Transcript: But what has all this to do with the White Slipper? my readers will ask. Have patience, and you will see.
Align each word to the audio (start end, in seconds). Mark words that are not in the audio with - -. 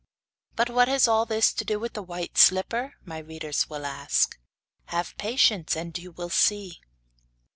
But 0.55 0.71
what 0.71 0.87
has 0.87 1.07
all 1.07 1.27
this 1.27 1.53
to 1.53 1.63
do 1.63 1.79
with 1.79 1.93
the 1.93 2.01
White 2.01 2.35
Slipper? 2.35 2.95
my 3.05 3.19
readers 3.19 3.69
will 3.69 3.85
ask. 3.85 4.35
Have 4.85 5.15
patience, 5.19 5.75
and 5.75 5.95
you 5.95 6.11
will 6.11 6.31
see. 6.31 6.81